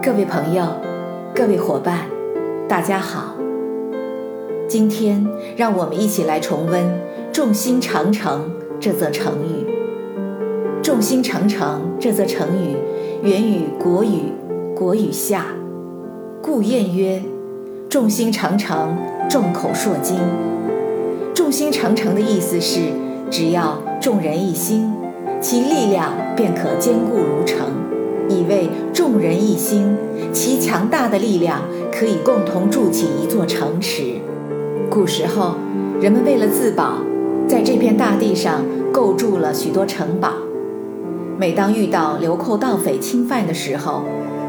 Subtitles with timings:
[0.00, 0.64] 各位朋友，
[1.34, 2.06] 各位伙伴，
[2.68, 3.34] 大家好。
[4.68, 5.26] 今天
[5.56, 6.82] 让我们一起来重温
[7.32, 8.48] “众心长城”
[8.78, 9.66] 这则成语。
[10.82, 12.76] “众心长城”这则成语
[13.22, 14.32] 源于国语
[14.74, 15.46] 《国语下》，
[16.40, 17.20] 故谚曰
[17.90, 18.96] ：“众心长城，
[19.28, 20.16] 众口铄金。
[21.34, 22.80] ”“众心长城”的意思是，
[23.30, 24.92] 只要众人一心，
[25.40, 27.66] 其力量便可坚固如城。
[28.28, 29.96] 以为众人一心，
[30.32, 34.14] 其强大的力量可以共同筑起一座城池。
[34.90, 35.54] 古时候，
[36.00, 36.98] 人们为了自保，
[37.46, 40.30] 在这片大地上构筑了许多城堡。
[41.38, 44.02] 每当遇到流寇盗匪侵犯的时候，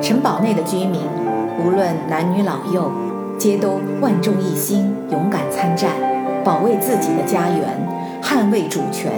[0.00, 1.00] 城堡内的居民，
[1.64, 2.90] 无论男女老幼，
[3.36, 5.90] 皆都万众一心，勇敢参战，
[6.42, 7.88] 保卫自己的家园，
[8.22, 9.12] 捍卫主权，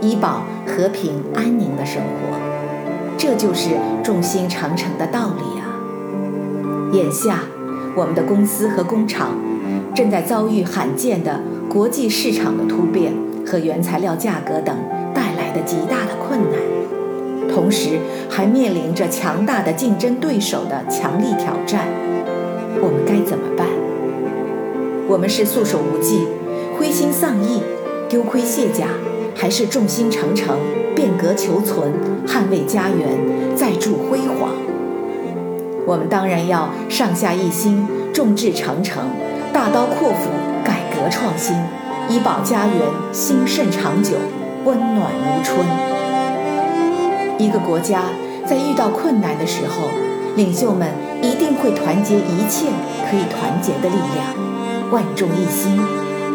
[0.00, 2.53] 以保和平安宁的生活。
[3.26, 3.70] 这就是
[4.02, 5.64] 众星长城的道理啊！
[6.92, 7.40] 眼下，
[7.96, 9.38] 我们的公司和工厂
[9.94, 13.14] 正在遭遇罕见的国际市场的突变
[13.46, 14.76] 和原材料价格等
[15.14, 21.86] 带来的极大的困难，同时还面临着强大的竞争对手的强力挑战。
[22.82, 23.66] 我们该怎么办？
[25.08, 26.26] 我们是束手无计、
[26.76, 27.62] 灰心丧意、
[28.06, 28.88] 丢盔卸甲，
[29.34, 30.58] 还是众星成城？
[31.24, 31.90] 得求存，
[32.26, 34.50] 捍卫家园，再铸辉煌。
[35.86, 39.08] 我们当然要上下一心，众志成城，
[39.50, 40.28] 大刀阔斧，
[40.62, 41.56] 改革创新，
[42.10, 42.76] 以保家园
[43.10, 44.16] 兴盛长久，
[44.66, 45.66] 温暖如春。
[47.38, 48.02] 一个国家
[48.46, 49.88] 在遇到困难的时候，
[50.36, 50.88] 领袖们
[51.22, 52.66] 一定会团结一切
[53.08, 55.74] 可以团结的力量，万众一心，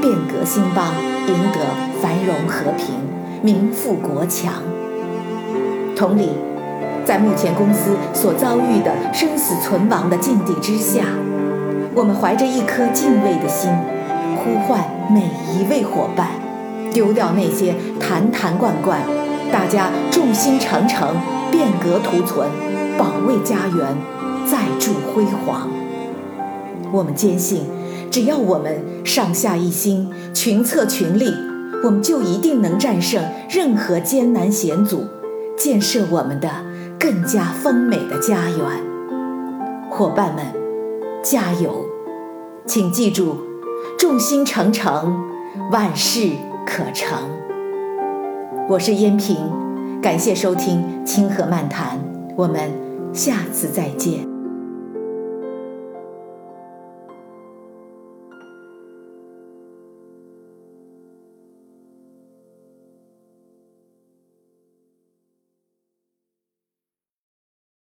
[0.00, 0.94] 变革兴邦，
[1.26, 1.60] 赢得
[2.00, 2.94] 繁荣和平。
[3.40, 4.54] 民富国强。
[5.98, 6.28] 同理，
[7.04, 11.06] 在目前公司所遭遇的生死存亡的境地之下，
[11.92, 13.68] 我们怀着一颗敬畏的心，
[14.36, 16.28] 呼唤每一位伙伴，
[16.92, 19.00] 丢掉那些坛坛罐罐，
[19.50, 21.16] 大家众心成城，
[21.50, 22.48] 变革图存，
[22.96, 23.96] 保卫家园，
[24.46, 25.68] 再铸辉煌。
[26.92, 27.64] 我们坚信，
[28.08, 31.34] 只要我们上下一心，群策群力。
[31.84, 35.06] 我们就一定能战胜任何艰难险阻，
[35.58, 36.48] 建设我们的
[37.00, 39.90] 更加丰美的家园。
[39.90, 40.44] 伙伴们，
[41.22, 41.84] 加油！
[42.64, 43.38] 请记住，
[43.98, 45.18] 众心成城，
[45.72, 46.30] 万事
[46.64, 47.18] 可成。
[48.68, 49.50] 我是燕平，
[50.00, 51.98] 感谢收听清河漫谈，
[52.36, 52.70] 我们
[53.12, 54.27] 下次再见。